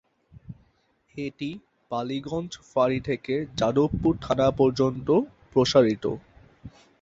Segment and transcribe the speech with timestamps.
[1.15, 1.49] এটি
[1.91, 5.07] বালিগঞ্জ ফাঁড়ি থেকে যাদবপুর থানা পর্যন্ত
[5.51, 6.05] প্রসারিত।